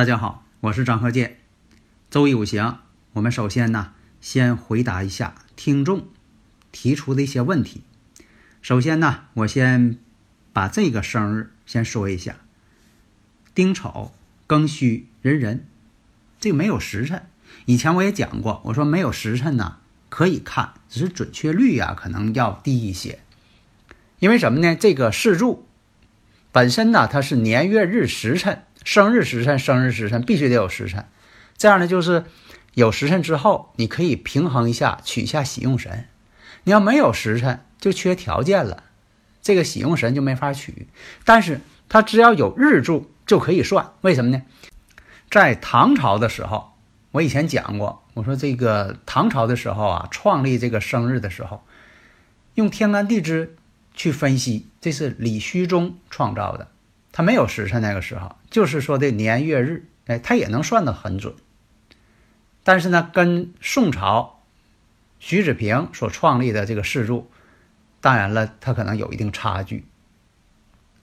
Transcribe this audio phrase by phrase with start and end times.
[0.00, 1.36] 大家好，我是张鹤剑。
[2.08, 2.78] 周易五行，
[3.12, 3.92] 我们首先呢，
[4.22, 6.08] 先回答一下听众
[6.72, 7.82] 提出的一些问题。
[8.62, 9.98] 首先呢，我先
[10.54, 12.36] 把这个生日先说一下：
[13.54, 14.10] 丁丑、
[14.48, 15.66] 庚戌、壬壬，
[16.40, 17.26] 这个没有时辰。
[17.66, 19.76] 以前我也讲过，我说没有时辰呢，
[20.08, 23.18] 可以看，只是准确率呀、可能要低一些。
[24.18, 24.74] 因为什么呢？
[24.74, 25.66] 这个四柱
[26.50, 28.62] 本身呢，它是年月日时辰。
[28.84, 31.06] 生日时辰，生日时辰必须得有时辰，
[31.56, 32.24] 这样呢，就是
[32.74, 36.06] 有时辰之后，你可以平衡一下，取下喜用神。
[36.64, 38.82] 你要没有时辰，就缺条件了，
[39.42, 40.88] 这个喜用神就没法取。
[41.24, 44.42] 但是它只要有日柱就可以算，为什么呢？
[45.30, 46.72] 在唐朝的时候，
[47.12, 51.62] 我以前讲过，我说这个唐朝的时候啊，创立这个生日的时候，
[52.54, 53.56] 用天干地支
[53.94, 56.68] 去分析，这是李虚中创造的。
[57.12, 61.34] 他没有时辰，那个时候就是说的年月日，哎，他也能算得很准。
[62.62, 64.42] 但是呢，跟宋朝
[65.18, 67.30] 徐子平所创立的这个四柱，
[68.00, 69.84] 当然了，他可能有一定差距。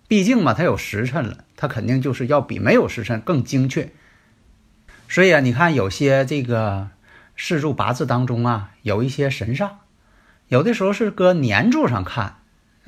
[0.07, 3.91] 毕竟嘛，他有时辰了，他肯定就是要比没有时辰更精确。
[5.09, 6.89] 所以啊，你看有些这个
[7.35, 9.71] 四柱八字当中啊，有一些神煞，
[10.47, 12.37] 有的时候是搁年柱上看。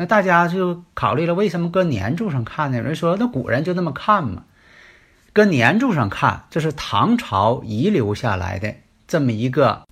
[0.01, 2.77] 那大家就考虑了，为什么搁年柱上看呢？
[2.77, 4.45] 有人说，那古人就那么看嘛。
[5.33, 8.75] 搁年柱上看，这是唐朝遗留下来的
[9.09, 9.85] 这么一个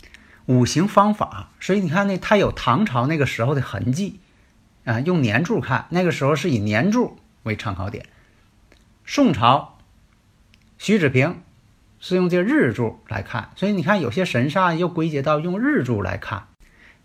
[0.46, 1.50] 五行方法。
[1.60, 4.22] 所以你看呢，它有唐朝那个时候的痕迹
[4.86, 5.02] 啊。
[5.02, 8.06] 用年柱看，那个时候是以年柱为参考点。
[9.06, 9.78] 宋朝
[10.78, 11.42] 徐子平
[12.00, 16.48] 是用这日柱来看，所以你看有些神煞又归结到用日柱来看，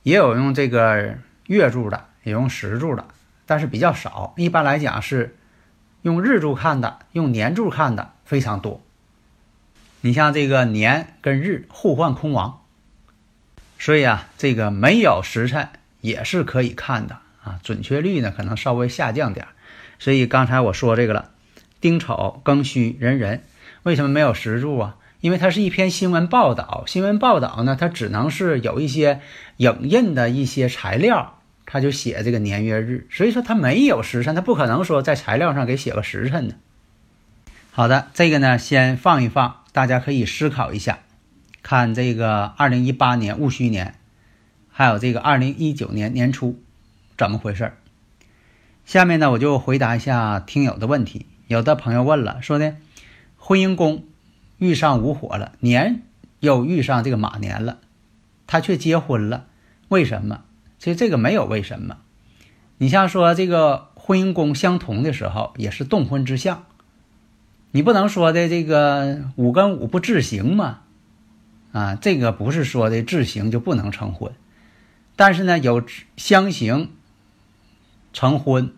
[0.05, 1.17] 也有用这个
[1.49, 2.05] 月柱的。
[2.23, 3.07] 也用时柱的，
[3.47, 4.35] 但是比较少。
[4.37, 5.37] 一般来讲是
[6.03, 8.81] 用日柱看的，用年柱看的非常多。
[10.01, 12.63] 你像这个年跟日互换空亡，
[13.79, 15.69] 所以啊，这个没有时辰
[16.01, 17.61] 也是可以看的啊。
[17.63, 19.47] 准确率呢可能稍微下降点。
[19.99, 21.31] 所以刚才我说这个了，
[21.81, 23.43] 丁丑、庚戌、壬壬，
[23.85, 24.97] 为什么没有时柱啊？
[25.21, 29.21] 因为它是一篇新闻报道，新闻报道呢，它只能是有一些
[29.59, 31.39] 影印的一些材料。
[31.73, 36.57] 他就写这个年月日，所以说他没有时辰，他不可能说在材料上给写个时辰呢。
[37.71, 40.99] 好的，这个呢先放一放，大家可以思考一下，
[41.63, 43.95] 看这个二零一八年戊戌年，
[44.71, 46.63] 还有这个二零一九年年初
[47.17, 47.73] 怎么回事
[48.85, 51.25] 下面呢我就回答一下听友的问题。
[51.47, 52.77] 有的朋友问了，说呢
[53.39, 54.05] 婚姻宫
[54.59, 56.03] 遇上午火了，年
[56.41, 57.79] 又遇上这个马年了，
[58.47, 59.47] 他却结婚了，
[59.89, 60.43] 为什么？
[60.83, 61.99] 其实这个没有为什么，
[62.77, 66.65] 你像说这个婚姻宫相同的时候，也是动婚之象，
[67.71, 70.81] 你不能说的这个五跟五不制行嘛，
[71.71, 74.33] 啊，这个不是说的制行就不能成婚，
[75.15, 75.85] 但是呢有
[76.17, 76.91] 相刑
[78.13, 78.75] 成婚，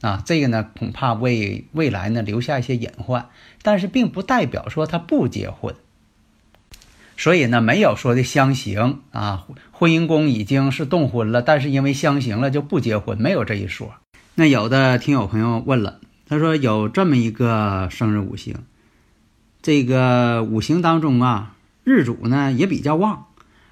[0.00, 3.28] 啊，这个呢恐怕为未来呢留下一些隐患，
[3.62, 5.76] 但是并不代表说他不结婚。
[7.18, 13.94] 所以呢，没有说的相刑啊，婚姻宫已经是动婚了，但是因为相刑了就不结婚，没有这一说。
[14.34, 18.56] 那有的听友朋友问了，他说有这么一个生日五行，
[19.62, 23.28] 这个五行当中啊，日主呢也比较旺，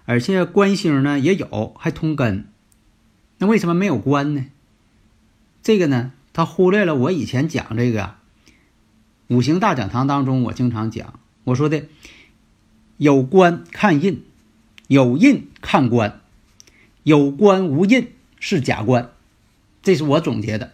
[0.07, 2.47] 而且官星呢也有，还通根，
[3.37, 4.47] 那为什么没有官呢？
[5.63, 8.15] 这个呢，他忽略了我以前讲这个
[9.29, 11.83] 五行大讲堂当中，我经常讲，我说的。
[13.05, 14.25] 有官看印，
[14.89, 16.23] 有印看官，
[17.03, 19.11] 有官无印是假官，
[19.83, 20.73] 这是我总结的。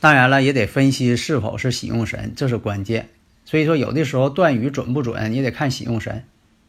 [0.00, 3.10] 当然了，也得分析是否是喜用神，这是关键。
[3.44, 6.24] 所以说，有的时候断语准不准，你得看喜用神，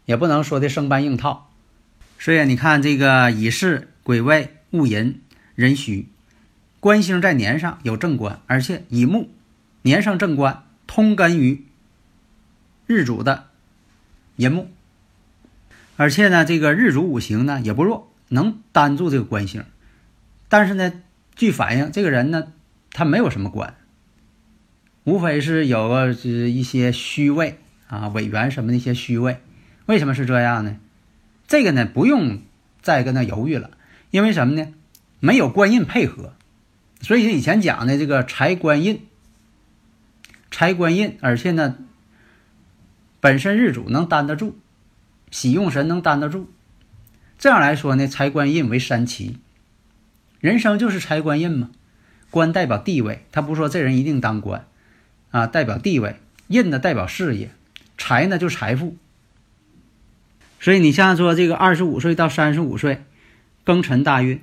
[0.05, 1.49] 也不能说的生搬硬套。
[2.19, 5.19] 所以你看这个乙巳、癸未、戊寅、
[5.55, 6.09] 壬戌，
[6.79, 9.31] 官星在年上有正官，而且乙木
[9.81, 11.65] 年上正官，通根于
[12.85, 13.45] 日主的。
[14.35, 14.67] 寅木，
[15.95, 19.63] 而且呢，这个日主五行呢也不弱，能担住这个官星。
[20.49, 20.93] 但是呢，
[21.35, 22.51] 据反映，这个人呢，
[22.91, 23.75] 他没有什么官，
[25.03, 29.39] 无非是有个一些虚位啊，委员什么的一些虚位。
[29.85, 30.77] 为什么是这样呢？
[31.47, 32.39] 这个呢，不用
[32.81, 33.71] 再跟他犹豫了，
[34.11, 34.73] 因为什么呢？
[35.19, 36.33] 没有官印配合，
[37.01, 39.05] 所以以前讲的这个财官印，
[40.51, 41.77] 财官印，而且呢，
[43.23, 44.59] 本身日主能担得住。
[45.31, 46.47] 喜用神能担得住，
[47.39, 49.37] 这样来说呢，财官印为三奇，
[50.41, 51.71] 人生就是财官印嘛。
[52.29, 54.67] 官代表地位，他不说这人一定当官，
[55.31, 56.17] 啊，代表地位；
[56.49, 57.51] 印呢代表事业，
[57.97, 58.97] 财呢就财富。
[60.59, 63.03] 所以你像说这个二十五岁到三十五岁，
[63.65, 64.41] 庚辰大运，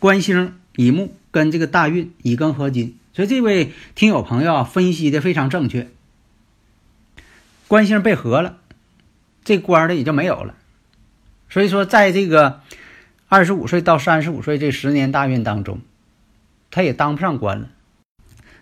[0.00, 5.88] 官星乙木跟这个大运乙庚合金，所以这位听友朋友分析的非常正确，
[7.68, 8.58] 官星被合了。
[9.44, 10.56] 这官儿的也就没有了，
[11.48, 12.60] 所以说，在这个
[13.28, 15.80] 二十五岁到三十五岁这十年大运当中，
[16.70, 17.70] 他也当不上官了。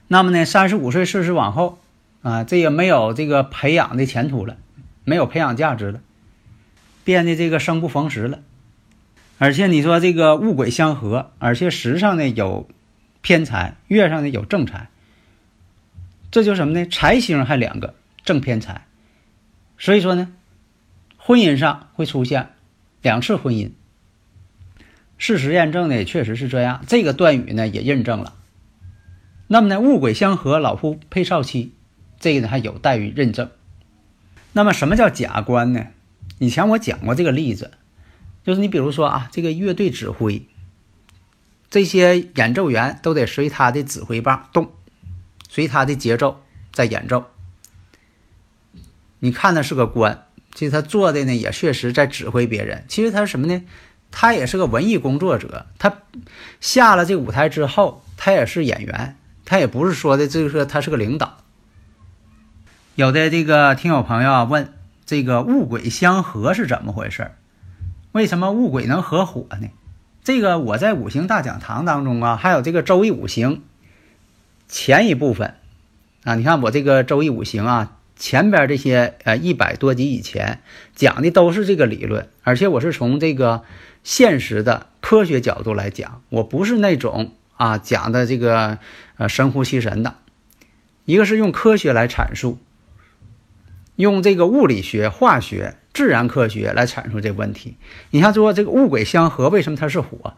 [0.07, 1.81] 那么呢，三十五岁四十往后
[2.23, 4.59] 啊，这也没有这个培养的前途了，
[5.03, 6.01] 没有培养价值了，
[7.03, 8.39] 变得这个生不逢时了。
[9.39, 12.69] 而且你说这个物鬼相合，而且时上呢有
[13.23, 14.89] 偏财，月上呢有正财，
[16.31, 16.87] 这就什么呢？
[16.87, 18.86] 财星还两个正偏财，
[19.79, 20.33] 所以说呢。
[21.19, 22.51] 婚姻上会出现
[23.03, 23.73] 两次婚姻，
[25.19, 26.85] 事实验证呢，也确实是这样。
[26.87, 28.37] 这个断语呢也印证了。
[29.49, 31.73] 那么呢，物鬼相合，老夫配少妻，
[32.21, 33.51] 这个呢还有待于认证。
[34.53, 35.89] 那么什么叫假官呢？
[36.39, 37.73] 以前我讲过这个例子，
[38.45, 40.47] 就是你比如说啊，这个乐队指挥，
[41.69, 44.71] 这些演奏员都得随他的指挥棒动，
[45.49, 46.41] 随他的节奏
[46.71, 47.25] 在演奏。
[49.27, 50.23] 你看那是个官。
[50.55, 52.85] 其实他做的呢，也确实在指挥别人。
[52.87, 53.65] 其实他是什么呢？
[54.13, 55.67] 他也是个文艺工作者。
[55.81, 55.99] 他
[56.61, 59.17] 下了这舞台之后，他也是演员。
[59.45, 61.39] 他也不是说的，就是说他是个领导。
[62.95, 64.73] 有的这个听友朋友啊问，
[65.05, 67.33] 这个物鬼相合是怎么回事？
[68.13, 69.69] 为什么物鬼能合火呢？
[70.23, 73.65] 这个我在五行大讲堂当中啊，还有这个周易五行
[74.69, 75.55] 前一部分
[76.23, 77.93] 啊，你看我这个周易五行啊。
[78.17, 80.61] 前边这些呃一百多集以前
[80.95, 83.63] 讲的都是这个理论，而且我是从这个
[84.03, 88.79] 现实的科学角度来讲，我不是那种啊讲的这个
[89.19, 90.15] 呃神乎其神的，
[91.05, 92.59] 一个是用科学来阐述，
[93.97, 97.77] 用这个物理学、化学、自然科学来阐述这个问题。
[98.11, 100.35] 你像说这个物鬼相合，为什么它是火？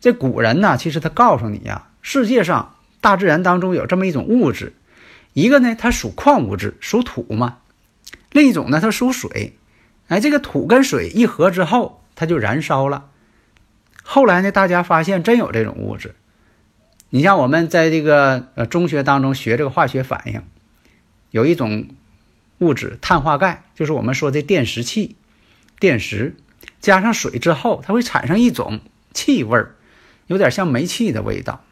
[0.00, 4.72] 这古人呢，其实他告诉你呀，世界上大自然当中有这么一种物质。
[5.36, 7.58] 一个呢，它属矿物质，属土嘛；
[8.32, 9.54] 另一种呢，它属水。
[10.08, 13.10] 哎，这个土跟水一合之后，它就燃烧了。
[14.02, 16.14] 后来呢，大家发现真有这种物质。
[17.10, 20.42] 你像我们在这个呃中学当中学这个化学反应，
[21.30, 21.88] 有一种
[22.60, 25.16] 物质碳化钙，就是我们说的电石气、
[25.78, 26.34] 电石，
[26.80, 28.80] 加上水之后，它会产生一种
[29.12, 29.76] 气味儿，
[30.28, 31.62] 有点像煤气的味道。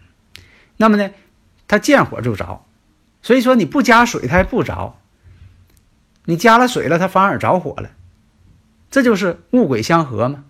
[0.76, 1.12] 那么呢，
[1.66, 2.66] 它见火就着。
[3.24, 5.00] 所以说你不加水它还不着，
[6.26, 7.88] 你加了水了它反而着火了，
[8.90, 10.44] 这就是物鬼相合嘛。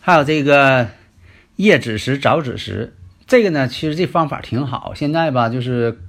[0.00, 0.88] 还有这个
[1.54, 2.96] 夜子时早子时，
[3.28, 4.92] 这个呢其实这方法挺好。
[4.94, 6.00] 现在吧就是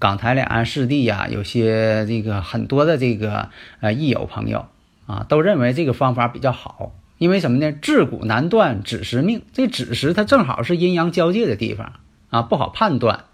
[0.00, 4.66] 港台两岸四地呀，有些这个很多的这个呃益友朋友
[5.06, 7.72] 啊，都认为这个方法比较好，因为什么呢？
[7.80, 11.92] 自古难断子时命，这子时它正好是阴阳交界的地方
[12.30, 13.26] 啊，不好判断。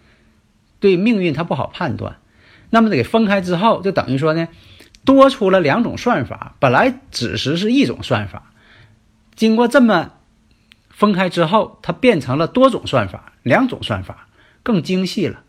[0.79, 2.19] 对命运它不好判断，
[2.71, 4.49] 那么给分开之后，就等于说呢，
[5.05, 6.55] 多出了两种算法。
[6.59, 8.53] 本来子时是一种算法，
[9.35, 10.13] 经过这么
[10.91, 14.29] 分开之后，它变成了多种算法，两种算法
[14.63, 15.43] 更精细了。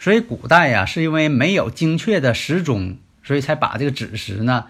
[0.00, 4.66] 所以古代呀，是因为没有精确的时钟，所以才把这个子时呢，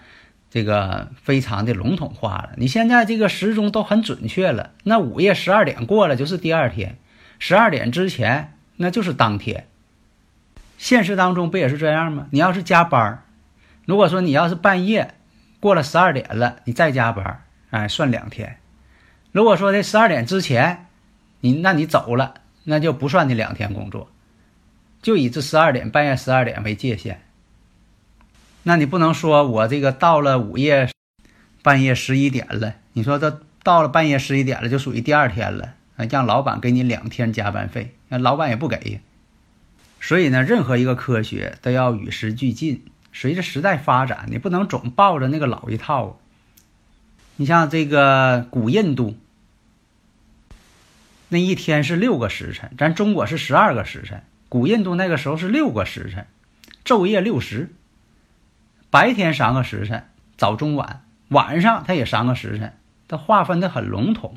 [0.51, 2.51] 这个非常的笼统化了。
[2.57, 6.99] 你现在这个时钟都很准确了，那午夜十二点过了就是第二天，
[7.39, 8.54] 十二点之前。
[8.77, 9.69] 那就是当天，
[10.79, 12.27] 现实当中不也是这样吗？
[12.31, 13.25] 你要是加班，
[13.87, 15.15] 如果说你要是半夜
[15.61, 18.59] 过了十二点了，你再加班儿，哎，算两天。
[19.33, 20.87] 如果说这十二点之前，
[21.41, 24.11] 你那你走了，那就不算你两天工作，
[25.03, 27.21] 就以这十二点半夜十二点为界限。
[28.65, 30.91] 那你不能说我这个到了午夜
[31.63, 35.75] 半夜十一点了，你说这到了半夜十一点了，就属于第二天了。
[35.97, 39.01] 啊，让老板给你两天加班费，那老板也不给。
[40.01, 46.19] 所以呢，任何一个科学都要与时俱进随着时代发展，你不能总抱着那个老一套。
[47.37, 49.17] 你像这个古印度，
[51.29, 56.27] 那一天是六个时辰，咱中国是十二个时辰，古印度那个时候是六个时辰，
[56.85, 57.73] 昼夜六时，
[58.91, 62.75] 白天三个时辰，早中晚，晚上它也三个时辰，
[63.09, 64.37] 它划分的很笼统。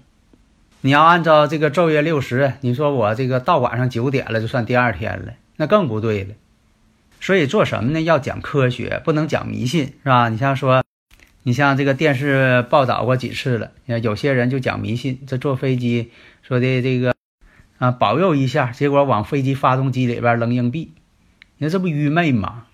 [0.87, 6.33] 你要按照这个昼夜六时，你说我这个到晚上九点了就算第二天了，那更不对了。
[7.19, 7.99] 所以做什么呢？
[7.99, 10.29] 要讲科学，不能讲迷信，是吧？
[10.29, 10.81] 你像说。
[11.43, 17.13] 你像这个电视报道过几次了，有些人就讲迷信，这坐飞机说的这个
[17.79, 20.93] 啊保佑一下，结果往飞机发动机里边扔硬币，
[21.57, 22.66] 你说这不愚昧吗？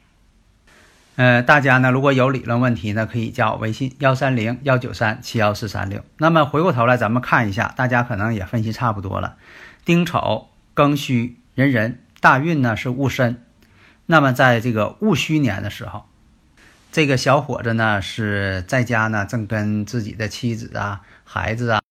[1.16, 6.04] 呃，大家呢如果有理论问题呢，可以加我微信幺三零幺九三七幺四三六。
[6.18, 9.36] 那么回过头来咱们看一下，大家可能也分析差不多了。
[9.86, 13.44] 丁丑、庚戌、壬壬，大运呢是戊申，
[14.08, 16.06] 那么在这个戊戌年的时候。
[16.92, 21.82] 这个小伙子呢是在家呢，正跟自己的妻子啊、孩子啊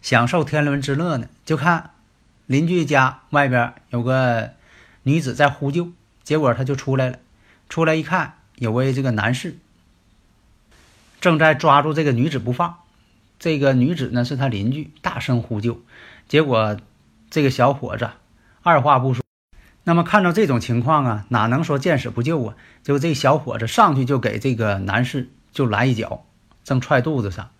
[0.00, 1.90] 享受天伦之乐呢，就看
[2.46, 4.52] 邻居家外边有个
[5.02, 5.92] 女子在呼救，
[6.22, 7.18] 结果他就出来了。
[7.70, 9.56] 出来一看，有位这个男士
[11.20, 12.76] 正在抓住这个女子不放。
[13.38, 15.82] 这个女子呢是他邻居，大声呼救，
[16.28, 16.78] 结果
[17.30, 18.08] 这个小伙子
[18.62, 19.22] 二话不说。
[19.82, 22.56] 那么看到这种情况啊，哪能说见死不救啊？
[22.82, 26.24] 就这小伙子上去就给这个男士就来一脚，
[26.62, 27.50] 正踹肚子上，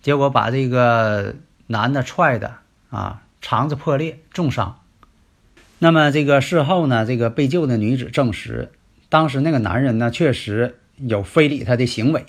[0.00, 1.34] 结果把这个
[1.66, 4.80] 男的踹的啊肠子破裂，重伤。
[5.78, 8.72] 那么这个事后呢，这个被救的女子证实，
[9.08, 12.26] 当时那个男人呢确实有非礼她的行为。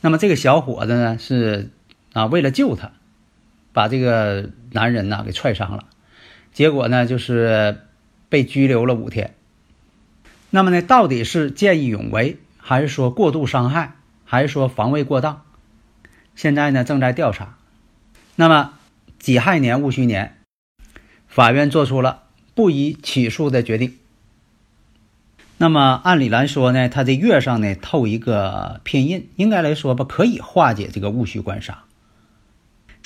[0.00, 1.70] 那么这个小伙子呢是
[2.12, 2.92] 啊为了救他，
[3.72, 5.86] 把这个男人呢给踹伤了，
[6.52, 7.78] 结果呢就是。
[8.28, 9.36] 被拘留了五天。
[10.50, 13.94] 那么呢，到底是见义勇为，还是说过度伤害，
[14.24, 15.44] 还是说防卫过当？
[16.34, 17.56] 现在呢，正在调查。
[18.34, 18.72] 那么
[19.20, 20.38] 己亥年戊戌年，
[21.28, 22.24] 法院作出了
[22.56, 23.96] 不予起诉的决定。
[25.58, 31.84] 那么按理来说呢，他这月上呢透一个偏印，应该来说吧，可以化解这个戊戌官杀。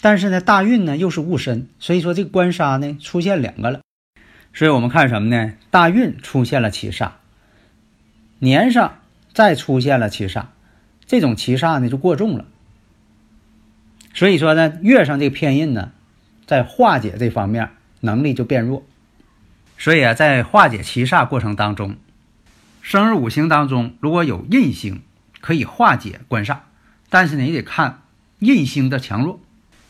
[0.00, 3.80] 但是呢，大运呢又是戊申，所以说这个官杀呢出现两个了。
[4.52, 5.52] 所以我们看什么呢？
[5.70, 7.10] 大运出现了七煞，
[8.40, 8.98] 年上
[9.32, 10.46] 再出现了七煞，
[11.06, 12.46] 这种七煞呢就过重了。
[14.12, 15.92] 所以说呢，月上这个偏印呢，
[16.46, 18.82] 在化解这方面能力就变弱。
[19.78, 21.94] 所以啊，在化解七煞过程当中，
[22.82, 25.02] 生日五行当中如果有印星，
[25.40, 26.58] 可以化解官煞，
[27.08, 28.02] 但是呢也得看
[28.38, 29.40] 印星的强弱。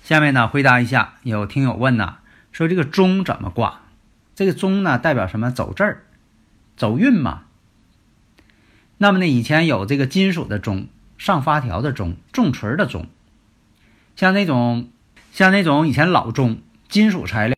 [0.02, 2.16] 下面呢回答一下，有听友问呐，
[2.52, 3.82] 说这个钟怎么挂？
[4.34, 5.50] 这个钟呢，代表什么？
[5.50, 6.04] 走字儿，
[6.76, 7.42] 走运嘛。
[8.98, 13.06] 那么呢，以前有这个金属的钟，上发条的钟，重锤的钟，
[14.16, 14.90] 像那种，
[15.32, 17.56] 像那种以前老钟，金属材料，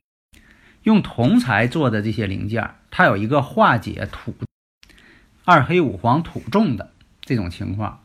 [0.83, 4.35] 用铜材做的这些零件，它有一个化解土，
[5.53, 8.01] 二黑五黄土重的这种情况，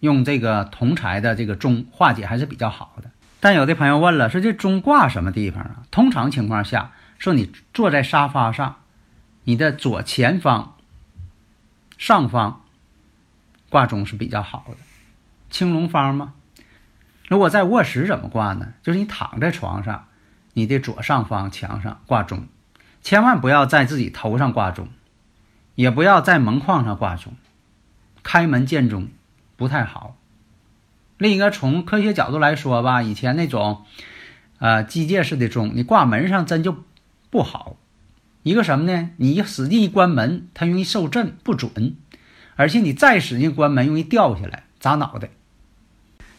[0.00, 3.10] 用这个铜材的这个钟化解还是比较好的。
[3.38, 5.82] 但有的朋友问了，说这钟挂什么地方啊？
[5.90, 6.92] 通常情况下。
[7.16, 8.76] 说你坐在沙发上，
[9.44, 10.74] 你的左前方、
[11.96, 12.62] 上方
[13.70, 14.76] 挂钟是比较好的，
[15.48, 16.34] 青龙方吗？
[17.28, 18.74] 如果在卧室怎么挂呢？
[18.82, 20.08] 就是你躺在床上，
[20.52, 22.46] 你的左上方墙上挂钟，
[23.00, 24.88] 千万不要在自己头上挂钟，
[25.74, 27.34] 也不要在门框上挂钟，
[28.22, 29.08] 开门见钟
[29.56, 30.16] 不太好。
[31.18, 33.84] 另一个从科学角度来说吧，以前那种
[34.58, 36.84] 呃机械式的钟，你挂门上真就。
[37.30, 37.74] 不好，
[38.44, 39.10] 一个什么呢？
[39.16, 41.96] 你一使劲一关门，它容易受震不准，
[42.54, 45.30] 而且你再使劲关门，容易掉下来砸脑袋。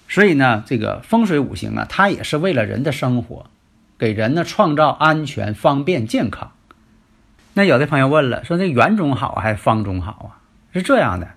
[0.08, 3.48] 所以呢，这个风水五行啊，它也是为了人的生活，
[3.98, 6.54] 给人呢创造安全、方便、健康。
[7.58, 10.44] 那有的朋友问了，说那圆钟好还是方钟好啊？
[10.74, 11.36] 是这样的，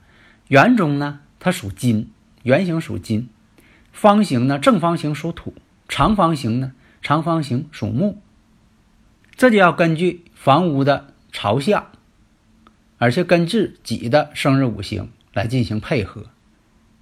[0.49, 2.11] 圆钟呢，它属金，
[2.43, 3.29] 圆形属金；
[3.93, 5.53] 方形呢，正方形属土；
[5.89, 6.73] 长方形呢，
[7.03, 8.21] 长方形属木。
[9.37, 11.87] 这就要根据房屋的朝向，
[12.99, 16.25] 而且根据己的生日五行来进行配合。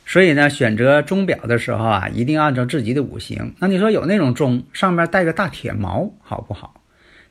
[0.04, 3.54] 所以呢，选择钟表的时候啊，一定按照自己的五行。
[3.60, 6.82] 那你说有那种钟上面带个大铁锚，好不好？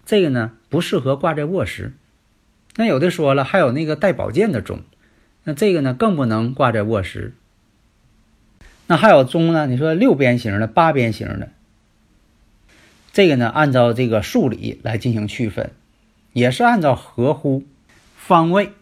[0.06, 1.94] 这个呢不适合挂在卧室。
[2.76, 4.82] 那有的说了，还有那个带宝剑的钟，
[5.44, 7.34] 那这个呢更不能挂在卧室。
[8.88, 9.66] 那还有钟呢？
[9.66, 11.50] 你说六边形的、八边形的。
[13.12, 15.72] 这个呢，按照这个数理来进行区分，
[16.34, 17.64] 也是按照合乎
[18.16, 18.74] 方位、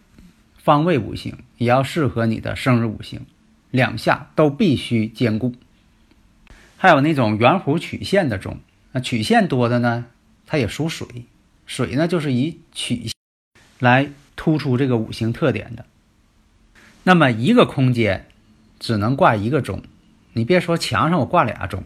[0.58, 3.24] 方位五行，也要适合你的生日五行，
[3.70, 5.54] 两下都必须兼顾。
[6.76, 8.58] 还有那种圆弧曲线的钟，
[8.92, 10.06] 那曲线多的呢，
[10.46, 11.06] 它也属水，
[11.66, 13.10] 水呢就是以曲
[13.78, 15.84] 来突出这个五行特点的。
[17.02, 18.26] 那么一个空间
[18.78, 19.82] 只能挂一个钟，
[20.32, 21.84] 你别说墙上我挂俩钟，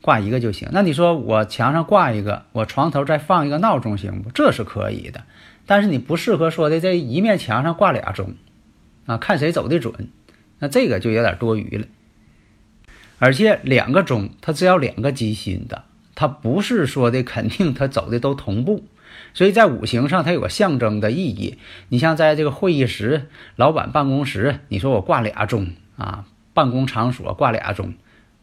[0.00, 0.68] 挂一个就行。
[0.72, 4.30] 那你说我墙上挂一个，我床头再放一个闹钟行不？
[4.30, 5.24] 这是可以的，
[5.66, 8.34] 但是你不适合说的这一面墙上挂俩钟，
[9.06, 10.08] 啊，看谁走的准，
[10.58, 11.86] 那这个就有点多余了。
[13.18, 18.84] 而且两个钟，它只要两个机芯的，它不是说的肯定它走的都同步，
[19.32, 21.58] 所以在五行上它有个象征的意义。
[21.88, 27.94] 你像在这个会议室、老板办公室，你说我挂俩钟啊，办公场所挂俩钟，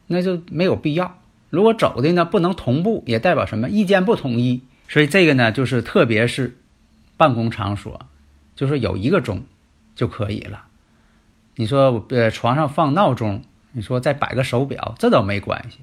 [0.08, 1.18] 那就没有必要。
[1.50, 4.62] 如果走的呢不能同步，也代表什么意见不统一。
[4.88, 6.58] 所以这个呢，就是特别是
[7.18, 8.06] 办公场所，
[8.56, 9.44] 就是有一个钟
[9.96, 10.66] 就可以了。
[11.56, 13.44] 你说呃床上放闹钟。
[13.74, 15.78] 你说再摆个手表，这都没关系。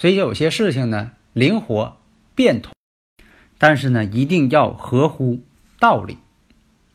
[0.00, 1.98] 所以有些事情呢，灵活
[2.34, 2.72] 变通，
[3.58, 5.40] 但是呢，一定要合乎
[5.78, 6.16] 道理。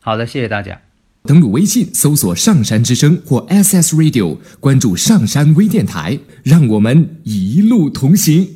[0.00, 0.82] 好的，谢谢大家。
[1.22, 8.48] 登录微信搜索“上山之声”或 “SS Radio”，关注上山微电台，让我们一路同行。